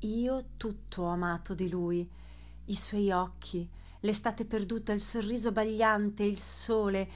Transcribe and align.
Io 0.00 0.44
tutto 0.56 1.02
ho 1.02 1.08
amato 1.08 1.54
di 1.54 1.68
lui, 1.68 2.08
i 2.64 2.74
suoi 2.74 3.10
occhi, 3.10 3.68
l'estate 4.00 4.46
perduta, 4.46 4.92
il 4.92 5.00
sorriso 5.02 5.52
bagliante, 5.52 6.22
il 6.22 6.38
sole, 6.38 7.08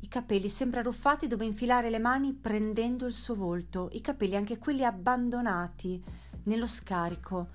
i 0.00 0.08
capelli 0.08 0.48
sempre 0.48 0.80
arruffati 0.80 1.28
dove 1.28 1.44
infilare 1.44 1.90
le 1.90 2.00
mani 2.00 2.32
prendendo 2.32 3.06
il 3.06 3.12
suo 3.12 3.36
volto, 3.36 3.88
i 3.92 4.00
capelli 4.00 4.34
anche 4.34 4.58
quelli 4.58 4.84
abbandonati 4.84 6.02
nello 6.44 6.66
scarico. 6.66 7.48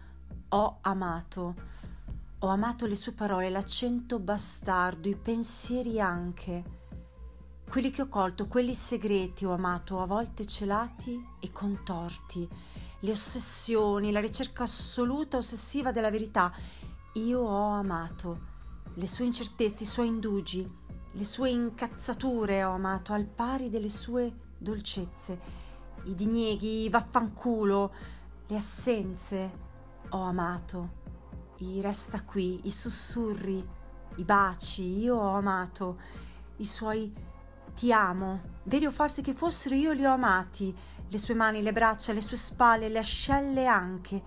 Ho 0.50 0.78
amato. 0.82 1.56
Ho 2.40 2.48
amato 2.48 2.86
le 2.86 2.96
sue 2.96 3.12
parole, 3.12 3.50
l'accento 3.50 4.18
bastardo, 4.18 5.10
i 5.10 5.16
pensieri 5.16 6.00
anche. 6.00 6.78
Quelli 7.70 7.92
che 7.92 8.04
ho 8.04 8.08
colto, 8.08 8.48
quelli 8.48 8.74
segreti 8.74 9.44
ho 9.44 9.52
amato, 9.52 10.00
a 10.00 10.06
volte 10.06 10.46
celati 10.46 11.22
e 11.40 11.52
contorti, 11.52 12.48
le 13.02 13.12
ossessioni, 13.12 14.12
la 14.12 14.20
ricerca 14.20 14.64
assoluta, 14.64 15.38
ossessiva 15.38 15.92
della 15.92 16.10
verità. 16.10 16.52
Io 17.14 17.40
ho 17.40 17.70
amato 17.70 18.48
le 18.94 19.08
sue 19.08 19.26
incertezze, 19.26 19.84
i 19.84 19.88
suoi 19.88 20.08
indugi, 20.08 20.70
le 21.14 21.24
sue 21.24 21.50
incazzature 21.50 22.64
ho 22.64 22.72
amato 22.72 23.14
al 23.14 23.26
pari 23.26 23.70
delle 23.70 23.90
sue 23.90 24.52
dolcezze, 24.58 25.40
i 26.06 26.16
dinieghi, 26.16 26.84
i 26.84 26.90
vaffanculo, 26.90 27.94
le 28.48 28.56
assenze 28.56 29.68
ho 30.10 30.22
amato, 30.22 30.98
i 31.58 31.82
resta 31.82 32.24
qui, 32.24 32.62
i 32.64 32.72
sussurri, 32.72 33.66
i 34.16 34.24
baci, 34.24 35.00
io 35.00 35.16
ho 35.16 35.36
amato, 35.36 36.00
i 36.58 36.66
suoi 36.66 37.14
ti 37.74 37.92
amo, 37.92 38.42
veri 38.64 38.86
o 38.86 38.92
falsi 38.92 39.22
che 39.22 39.34
fossero, 39.34 39.76
io 39.76 39.92
li 39.92 40.06
ho 40.06 40.14
amati, 40.14 40.76
le 41.08 41.18
sue 41.18 41.34
mani, 41.34 41.62
le 41.62 41.72
braccia, 41.72 42.14
le 42.14 42.22
sue 42.22 42.38
spalle, 42.38 42.90
le 42.90 43.00
ascelle 43.00 43.66
anche, 43.66 44.24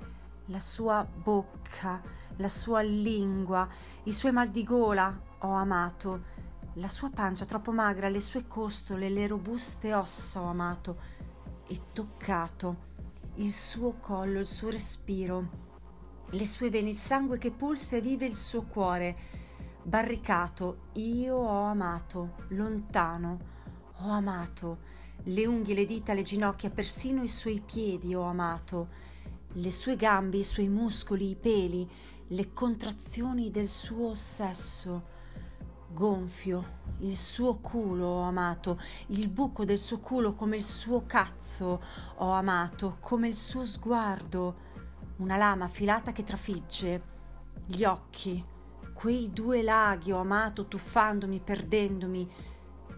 la 0.46 0.60
sua 0.60 1.04
bocca, 1.04 2.00
la 2.36 2.48
sua 2.48 2.80
lingua, 2.80 3.68
i 4.04 4.12
suoi 4.12 4.32
mal 4.32 4.48
di 4.48 4.64
gola 4.64 5.16
ho 5.38 5.52
amato, 5.52 6.30
la 6.74 6.88
sua 6.88 7.10
pancia 7.10 7.44
troppo 7.44 7.72
magra, 7.72 8.08
le 8.08 8.20
sue 8.20 8.46
costole, 8.46 9.08
le 9.10 9.26
robuste 9.26 9.94
ossa 9.94 10.40
ho 10.40 10.46
amato. 10.46 11.20
E 11.66 11.80
toccato, 11.92 12.90
il 13.36 13.52
suo 13.52 13.96
collo, 14.00 14.38
il 14.40 14.46
suo 14.46 14.70
respiro, 14.70 15.48
le 16.30 16.46
sue 16.46 16.70
vene, 16.70 16.90
il 16.90 16.94
sangue 16.94 17.38
che 17.38 17.50
pulsa 17.50 17.96
e 17.96 18.00
vive 18.00 18.26
il 18.26 18.34
suo 18.34 18.62
cuore, 18.62 19.16
barricato, 19.82 20.88
io 20.94 21.36
ho 21.36 21.62
amato, 21.64 22.36
lontano, 22.48 23.38
ho 23.98 24.08
amato, 24.10 24.78
le 25.24 25.46
unghie, 25.46 25.74
le 25.74 25.84
dita, 25.84 26.12
le 26.12 26.22
ginocchia, 26.22 26.70
persino 26.70 27.22
i 27.22 27.28
suoi 27.28 27.60
piedi 27.64 28.14
ho 28.14 28.22
amato, 28.22 28.88
le 29.54 29.70
sue 29.70 29.96
gambe, 29.96 30.38
i 30.38 30.44
suoi 30.44 30.68
muscoli, 30.68 31.30
i 31.30 31.36
peli, 31.36 31.88
le 32.28 32.52
contrazioni 32.52 33.50
del 33.50 33.68
suo 33.68 34.14
sesso, 34.14 35.10
gonfio, 35.92 36.80
il 37.00 37.16
suo 37.16 37.58
culo 37.58 38.06
ho 38.06 38.22
amato, 38.22 38.80
il 39.08 39.28
buco 39.28 39.64
del 39.64 39.78
suo 39.78 39.98
culo 39.98 40.34
come 40.34 40.56
il 40.56 40.62
suo 40.62 41.04
cazzo 41.06 41.82
ho 42.16 42.30
amato, 42.30 42.96
come 43.00 43.28
il 43.28 43.34
suo 43.34 43.64
sguardo, 43.64 44.70
una 45.16 45.36
lama 45.36 45.66
affilata 45.66 46.12
che 46.12 46.24
trafigge, 46.24 47.10
gli 47.66 47.84
occhi, 47.84 48.42
quei 49.02 49.32
due 49.32 49.62
laghi 49.62 50.12
ho 50.12 50.20
amato 50.20 50.68
tuffandomi, 50.68 51.40
perdendomi. 51.40 52.30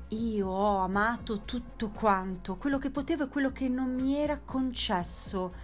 Io 0.08 0.48
ho 0.48 0.77
amato 0.80 1.44
tutto 1.47 1.92
quanto, 1.92 2.58
quello 2.58 2.77
che 2.77 2.91
potevo 2.91 3.24
e 3.24 3.28
quello 3.28 3.52
che 3.52 3.70
non 3.70 3.94
mi 3.94 4.14
era 4.14 4.38
concesso. 4.38 5.55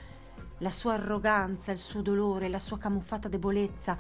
La 0.61 0.70
sua 0.70 0.94
arroganza, 0.94 1.72
il 1.72 1.77
suo 1.77 2.00
dolore, 2.00 2.48
la 2.48 2.58
sua 2.58 2.78
camuffata 2.78 3.28
debolezza, 3.28 3.98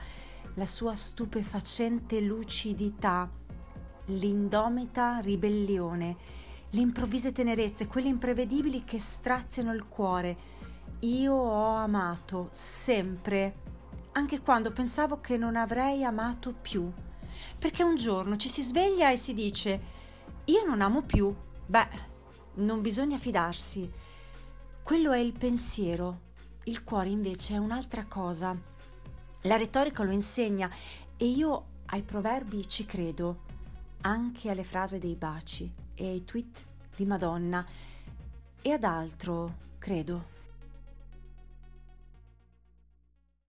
la 0.54 0.64
sua 0.64 0.94
stupefacente 0.94 2.22
lucidità, 2.22 3.30
l'indomita 4.06 5.18
ribellione, 5.18 6.16
le 6.70 6.80
improvvise 6.80 7.32
tenerezze, 7.32 7.86
quelle 7.86 8.08
imprevedibili 8.08 8.82
che 8.82 8.98
straziano 8.98 9.74
il 9.74 9.86
cuore. 9.86 10.38
Io 11.00 11.34
ho 11.34 11.74
amato 11.74 12.48
sempre 12.50 13.68
anche 14.12 14.40
quando 14.40 14.70
pensavo 14.70 15.20
che 15.20 15.36
non 15.36 15.56
avrei 15.56 16.04
amato 16.04 16.52
più. 16.52 16.90
Perché 17.58 17.82
un 17.82 17.96
giorno 17.96 18.36
ci 18.36 18.48
si 18.48 18.62
sveglia 18.62 19.10
e 19.10 19.16
si 19.16 19.34
dice 19.34 19.80
io 20.44 20.64
non 20.64 20.80
amo 20.80 21.02
più. 21.02 21.34
Beh, 21.66 21.88
non 22.54 22.80
bisogna 22.80 23.18
fidarsi. 23.18 23.90
Quello 24.82 25.12
è 25.12 25.18
il 25.18 25.32
pensiero. 25.32 26.28
Il 26.64 26.82
cuore 26.82 27.08
invece 27.08 27.54
è 27.54 27.58
un'altra 27.58 28.06
cosa. 28.06 28.56
La 29.42 29.56
retorica 29.56 30.02
lo 30.02 30.10
insegna 30.10 30.70
e 31.16 31.26
io 31.26 31.66
ai 31.86 32.02
proverbi 32.02 32.66
ci 32.68 32.84
credo, 32.84 33.44
anche 34.02 34.50
alle 34.50 34.64
frasi 34.64 34.98
dei 34.98 35.16
baci 35.16 35.72
e 35.94 36.08
ai 36.08 36.24
tweet 36.24 36.64
di 36.96 37.06
Madonna 37.06 37.64
e 38.60 38.72
ad 38.72 38.84
altro 38.84 39.56
credo. 39.78 40.39